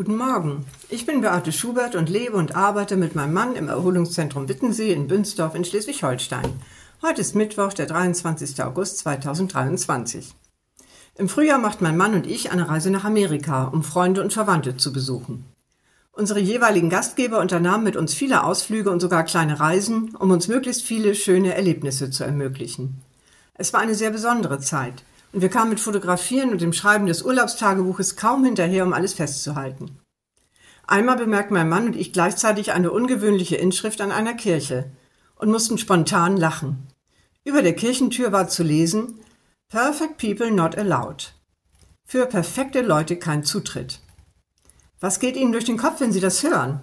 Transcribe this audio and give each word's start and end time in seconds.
Guten 0.00 0.16
Morgen. 0.16 0.64
Ich 0.88 1.04
bin 1.04 1.20
Beate 1.20 1.52
Schubert 1.52 1.94
und 1.94 2.08
lebe 2.08 2.34
und 2.38 2.56
arbeite 2.56 2.96
mit 2.96 3.14
meinem 3.14 3.34
Mann 3.34 3.54
im 3.54 3.68
Erholungszentrum 3.68 4.48
Wittensee 4.48 4.94
in 4.94 5.08
Bünsdorf 5.08 5.54
in 5.54 5.62
Schleswig-Holstein. 5.62 6.54
Heute 7.02 7.20
ist 7.20 7.34
Mittwoch, 7.34 7.74
der 7.74 7.84
23. 7.84 8.64
August 8.64 8.96
2023. 9.00 10.34
Im 11.16 11.28
Frühjahr 11.28 11.58
macht 11.58 11.82
mein 11.82 11.98
Mann 11.98 12.14
und 12.14 12.26
ich 12.26 12.50
eine 12.50 12.70
Reise 12.70 12.90
nach 12.90 13.04
Amerika, 13.04 13.64
um 13.64 13.82
Freunde 13.82 14.22
und 14.22 14.32
Verwandte 14.32 14.78
zu 14.78 14.90
besuchen. 14.90 15.44
Unsere 16.12 16.40
jeweiligen 16.40 16.88
Gastgeber 16.88 17.38
unternahmen 17.38 17.84
mit 17.84 17.96
uns 17.96 18.14
viele 18.14 18.44
Ausflüge 18.44 18.90
und 18.90 19.00
sogar 19.00 19.24
kleine 19.24 19.60
Reisen, 19.60 20.16
um 20.18 20.30
uns 20.30 20.48
möglichst 20.48 20.82
viele 20.82 21.14
schöne 21.14 21.54
Erlebnisse 21.54 22.08
zu 22.08 22.24
ermöglichen. 22.24 23.02
Es 23.52 23.74
war 23.74 23.80
eine 23.80 23.94
sehr 23.94 24.12
besondere 24.12 24.60
Zeit 24.60 25.04
und 25.32 25.42
wir 25.42 25.48
kamen 25.48 25.70
mit 25.70 25.80
Fotografieren 25.80 26.50
und 26.50 26.60
dem 26.60 26.72
Schreiben 26.72 27.06
des 27.06 27.22
Urlaubstagebuches 27.22 28.16
kaum 28.16 28.44
hinterher, 28.44 28.84
um 28.84 28.92
alles 28.92 29.14
festzuhalten. 29.14 29.98
Einmal 30.86 31.16
bemerkten 31.16 31.54
mein 31.54 31.68
Mann 31.68 31.86
und 31.86 31.96
ich 31.96 32.12
gleichzeitig 32.12 32.72
eine 32.72 32.90
ungewöhnliche 32.90 33.56
Inschrift 33.56 34.00
an 34.00 34.10
einer 34.10 34.34
Kirche 34.34 34.90
und 35.36 35.50
mussten 35.50 35.78
spontan 35.78 36.36
lachen. 36.36 36.88
Über 37.44 37.62
der 37.62 37.74
Kirchentür 37.74 38.32
war 38.32 38.48
zu 38.48 38.62
lesen 38.62 39.20
Perfect 39.68 40.18
People 40.18 40.50
Not 40.50 40.76
Allowed. 40.76 41.32
Für 42.04 42.26
perfekte 42.26 42.82
Leute 42.82 43.16
kein 43.16 43.44
Zutritt. 43.44 44.00
Was 44.98 45.20
geht 45.20 45.36
Ihnen 45.36 45.52
durch 45.52 45.64
den 45.64 45.78
Kopf, 45.78 46.00
wenn 46.00 46.12
Sie 46.12 46.20
das 46.20 46.42
hören? 46.42 46.80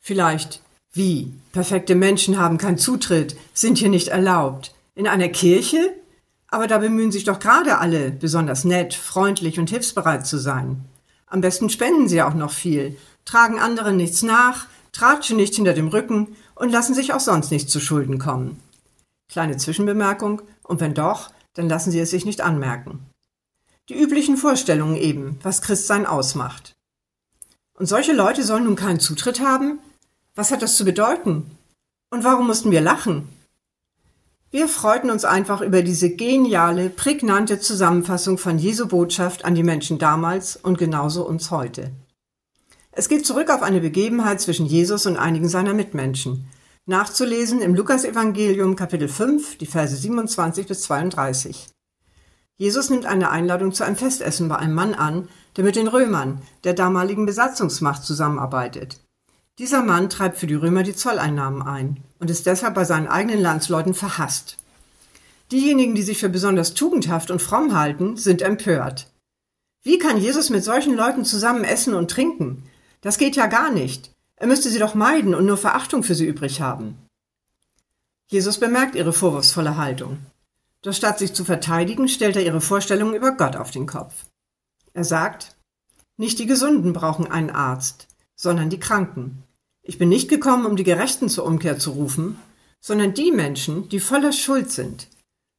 Vielleicht, 0.00 0.60
wie? 0.92 1.32
Perfekte 1.52 1.94
Menschen 1.94 2.38
haben 2.38 2.58
keinen 2.58 2.78
Zutritt, 2.78 3.36
sind 3.54 3.78
hier 3.78 3.88
nicht 3.88 4.08
erlaubt. 4.08 4.74
In 4.96 5.06
einer 5.06 5.28
Kirche? 5.28 5.94
Aber 6.48 6.66
da 6.66 6.78
bemühen 6.78 7.12
sich 7.12 7.24
doch 7.24 7.38
gerade 7.38 7.78
alle, 7.78 8.10
besonders 8.10 8.64
nett, 8.64 8.94
freundlich 8.94 9.58
und 9.58 9.70
hilfsbereit 9.70 10.26
zu 10.26 10.38
sein. 10.38 10.84
Am 11.26 11.40
besten 11.40 11.70
spenden 11.70 12.08
sie 12.08 12.22
auch 12.22 12.34
noch 12.34 12.52
viel, 12.52 12.96
tragen 13.24 13.58
anderen 13.58 13.96
nichts 13.96 14.22
nach, 14.22 14.66
tratschen 14.92 15.36
nicht 15.36 15.54
hinter 15.54 15.74
dem 15.74 15.88
Rücken 15.88 16.36
und 16.54 16.70
lassen 16.70 16.94
sich 16.94 17.12
auch 17.12 17.20
sonst 17.20 17.50
nicht 17.50 17.68
zu 17.68 17.80
Schulden 17.80 18.18
kommen. 18.18 18.60
Kleine 19.28 19.56
Zwischenbemerkung, 19.56 20.42
und 20.62 20.80
wenn 20.80 20.94
doch, 20.94 21.30
dann 21.54 21.68
lassen 21.68 21.90
sie 21.90 22.00
es 22.00 22.10
sich 22.10 22.24
nicht 22.24 22.40
anmerken. 22.40 23.00
Die 23.88 24.00
üblichen 24.00 24.36
Vorstellungen 24.36 24.96
eben, 24.96 25.38
was 25.42 25.62
Christsein 25.62 26.06
ausmacht. 26.06 26.74
Und 27.78 27.86
solche 27.86 28.12
Leute 28.12 28.42
sollen 28.42 28.64
nun 28.64 28.76
keinen 28.76 29.00
Zutritt 29.00 29.40
haben? 29.40 29.78
Was 30.34 30.50
hat 30.50 30.62
das 30.62 30.76
zu 30.76 30.84
bedeuten? 30.84 31.50
Und 32.10 32.24
warum 32.24 32.46
mussten 32.46 32.70
wir 32.70 32.80
lachen? 32.80 33.28
Wir 34.52 34.68
freuten 34.68 35.10
uns 35.10 35.24
einfach 35.24 35.60
über 35.60 35.82
diese 35.82 36.08
geniale, 36.08 36.88
prägnante 36.88 37.58
Zusammenfassung 37.58 38.38
von 38.38 38.58
Jesu 38.58 38.86
Botschaft 38.86 39.44
an 39.44 39.56
die 39.56 39.64
Menschen 39.64 39.98
damals 39.98 40.56
und 40.56 40.78
genauso 40.78 41.26
uns 41.26 41.50
heute. 41.50 41.90
Es 42.92 43.08
geht 43.08 43.26
zurück 43.26 43.50
auf 43.50 43.62
eine 43.62 43.80
Begebenheit 43.80 44.40
zwischen 44.40 44.64
Jesus 44.64 45.04
und 45.06 45.16
einigen 45.16 45.48
seiner 45.48 45.74
Mitmenschen. 45.74 46.46
Nachzulesen 46.86 47.60
im 47.60 47.74
Lukasevangelium 47.74 48.76
Kapitel 48.76 49.08
5, 49.08 49.58
die 49.58 49.66
Verse 49.66 49.96
27 49.96 50.68
bis 50.68 50.82
32. 50.82 51.68
Jesus 52.56 52.88
nimmt 52.88 53.04
eine 53.04 53.30
Einladung 53.30 53.72
zu 53.72 53.84
einem 53.84 53.96
Festessen 53.96 54.48
bei 54.48 54.56
einem 54.56 54.74
Mann 54.74 54.94
an, 54.94 55.28
der 55.56 55.64
mit 55.64 55.74
den 55.74 55.88
Römern, 55.88 56.40
der 56.62 56.72
damaligen 56.72 57.26
Besatzungsmacht, 57.26 58.04
zusammenarbeitet. 58.04 59.00
Dieser 59.58 59.82
Mann 59.82 60.10
treibt 60.10 60.36
für 60.36 60.46
die 60.46 60.54
Römer 60.54 60.82
die 60.82 60.94
Zolleinnahmen 60.94 61.62
ein 61.62 62.02
und 62.18 62.30
ist 62.30 62.44
deshalb 62.44 62.74
bei 62.74 62.84
seinen 62.84 63.08
eigenen 63.08 63.40
Landsleuten 63.40 63.94
verhasst. 63.94 64.58
Diejenigen, 65.50 65.94
die 65.94 66.02
sich 66.02 66.18
für 66.18 66.28
besonders 66.28 66.74
tugendhaft 66.74 67.30
und 67.30 67.40
fromm 67.40 67.74
halten, 67.74 68.16
sind 68.16 68.42
empört. 68.42 69.10
Wie 69.82 69.98
kann 69.98 70.18
Jesus 70.18 70.50
mit 70.50 70.64
solchen 70.64 70.94
Leuten 70.94 71.24
zusammen 71.24 71.64
essen 71.64 71.94
und 71.94 72.10
trinken? 72.10 72.64
Das 73.00 73.18
geht 73.18 73.36
ja 73.36 73.46
gar 73.46 73.70
nicht. 73.70 74.10
Er 74.36 74.46
müsste 74.46 74.68
sie 74.68 74.78
doch 74.78 74.94
meiden 74.94 75.34
und 75.34 75.46
nur 75.46 75.56
Verachtung 75.56 76.02
für 76.02 76.14
sie 76.14 76.26
übrig 76.26 76.60
haben. 76.60 76.98
Jesus 78.26 78.58
bemerkt 78.58 78.96
ihre 78.96 79.12
vorwurfsvolle 79.12 79.76
Haltung. 79.76 80.18
Doch 80.82 80.92
statt 80.92 81.18
sich 81.18 81.32
zu 81.32 81.44
verteidigen, 81.44 82.08
stellt 82.08 82.36
er 82.36 82.44
ihre 82.44 82.60
Vorstellungen 82.60 83.14
über 83.14 83.32
Gott 83.32 83.56
auf 83.56 83.70
den 83.70 83.86
Kopf. 83.86 84.26
Er 84.92 85.04
sagt, 85.04 85.56
nicht 86.16 86.38
die 86.38 86.46
Gesunden 86.46 86.92
brauchen 86.92 87.30
einen 87.30 87.50
Arzt, 87.50 88.08
sondern 88.34 88.68
die 88.68 88.80
Kranken. 88.80 89.44
Ich 89.88 89.98
bin 89.98 90.08
nicht 90.08 90.28
gekommen, 90.28 90.66
um 90.66 90.74
die 90.74 90.82
Gerechten 90.82 91.28
zur 91.28 91.44
Umkehr 91.44 91.78
zu 91.78 91.92
rufen, 91.92 92.40
sondern 92.80 93.14
die 93.14 93.30
Menschen, 93.30 93.88
die 93.88 94.00
voller 94.00 94.32
Schuld 94.32 94.72
sind. 94.72 95.06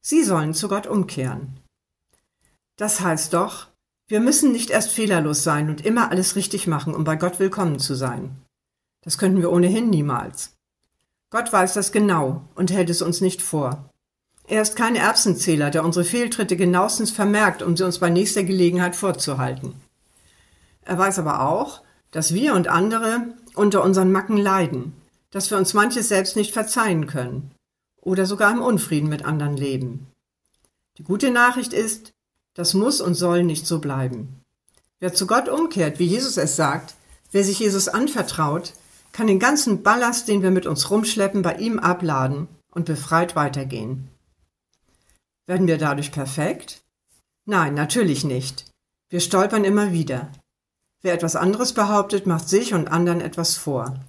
Sie 0.02 0.22
sollen 0.22 0.54
zu 0.54 0.68
Gott 0.68 0.86
umkehren. 0.86 1.58
Das 2.76 3.00
heißt 3.00 3.34
doch, 3.34 3.68
wir 4.10 4.20
müssen 4.20 4.52
nicht 4.52 4.70
erst 4.70 4.92
fehlerlos 4.92 5.44
sein 5.44 5.70
und 5.70 5.86
immer 5.86 6.12
alles 6.12 6.36
richtig 6.36 6.68
machen, 6.68 6.94
um 6.94 7.06
bei 7.06 7.16
Gott 7.16 7.40
willkommen 7.40 7.80
zu 7.80 7.96
sein. 7.96 8.36
Das 9.02 9.18
könnten 9.18 9.40
wir 9.40 9.52
ohnehin 9.52 9.90
niemals. 9.90 10.56
Gott 11.30 11.52
weiß 11.52 11.74
das 11.74 11.94
genau 11.94 12.50
und 12.56 12.72
hält 12.72 12.90
es 12.90 13.02
uns 13.02 13.22
nicht 13.22 13.42
vor. 13.42 13.90
Er 14.46 14.62
ist 14.62 14.76
kein 14.76 14.98
Erbsenzähler, 14.98 15.72
der 15.72 15.86
unsere 15.86 16.04
Fehltritte 16.04 16.58
genauestens 16.58 17.12
vermerkt, 17.12 17.62
um 17.62 17.78
sie 17.78 17.86
uns 17.86 18.00
bei 18.00 18.10
nächster 18.10 18.44
Gelegenheit 18.44 18.96
vorzuhalten. 18.98 19.74
Er 20.82 20.98
weiß 20.98 21.20
aber 21.20 21.48
auch, 21.48 21.82
dass 22.12 22.34
wir 22.34 22.56
und 22.56 22.68
andere 22.68 23.34
unter 23.58 23.84
unseren 23.84 24.12
Macken 24.12 24.38
leiden, 24.38 24.94
dass 25.32 25.52
wir 25.52 25.58
uns 25.58 25.74
manches 25.74 26.10
selbst 26.10 26.36
nicht 26.36 26.54
verzeihen 26.54 27.08
können 27.08 27.52
oder 28.02 28.26
sogar 28.26 28.52
im 28.52 28.62
Unfrieden 28.62 29.10
mit 29.10 29.26
anderen 29.26 29.58
leben. 29.58 30.08
Die 30.98 31.04
gute 31.04 31.32
Nachricht 31.32 31.74
ist, 31.74 32.14
das 32.54 32.74
muss 32.74 33.02
und 33.02 33.14
soll 33.14 33.44
nicht 33.44 33.68
so 33.68 33.80
bleiben. 33.80 34.42
Wer 35.00 35.14
zu 35.14 35.28
Gott 35.28 35.48
umkehrt, 35.48 36.00
wie 36.00 36.06
Jesus 36.06 36.38
es 36.38 36.56
sagt, 36.56 36.96
wer 37.32 37.44
sich 37.44 37.60
Jesus 37.60 37.88
anvertraut, 37.88 38.74
kann 39.12 39.28
den 39.28 39.40
ganzen 39.40 39.84
Ballast, 39.84 40.28
den 40.28 40.42
wir 40.42 40.52
mit 40.52 40.66
uns 40.66 40.90
rumschleppen, 40.90 41.42
bei 41.42 41.56
ihm 41.56 41.80
abladen 41.80 42.48
und 42.72 42.86
befreit 42.86 43.36
weitergehen. 43.36 44.08
Werden 45.46 45.68
wir 45.68 45.78
dadurch 45.78 46.12
perfekt? 46.12 46.84
Nein, 47.46 47.74
natürlich 47.74 48.24
nicht. 48.24 48.66
Wir 49.10 49.20
stolpern 49.20 49.64
immer 49.64 49.92
wieder. 49.92 50.32
Wer 51.02 51.14
etwas 51.14 51.36
anderes 51.36 51.74
behauptet, 51.74 52.26
macht 52.26 52.50
sich 52.50 52.74
und 52.74 52.88
anderen 52.88 53.22
etwas 53.22 53.56
vor. 53.56 54.00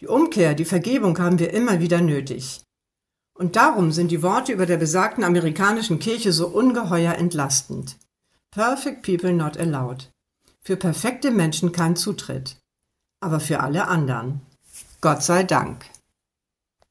Die 0.00 0.06
Umkehr, 0.06 0.54
die 0.54 0.64
Vergebung 0.64 1.18
haben 1.18 1.38
wir 1.38 1.52
immer 1.52 1.80
wieder 1.80 2.00
nötig. 2.00 2.62
Und 3.34 3.56
darum 3.56 3.92
sind 3.92 4.10
die 4.10 4.22
Worte 4.22 4.52
über 4.52 4.66
der 4.66 4.76
besagten 4.76 5.24
amerikanischen 5.24 5.98
Kirche 5.98 6.32
so 6.32 6.48
ungeheuer 6.48 7.14
entlastend. 7.14 7.96
Perfect 8.50 9.02
people 9.02 9.32
not 9.32 9.56
allowed. 9.58 10.10
Für 10.60 10.76
perfekte 10.76 11.30
Menschen 11.30 11.72
kein 11.72 11.96
Zutritt. 11.96 12.56
Aber 13.20 13.40
für 13.40 13.60
alle 13.60 13.88
anderen. 13.88 14.40
Gott 15.00 15.22
sei 15.22 15.44
Dank. 15.44 15.86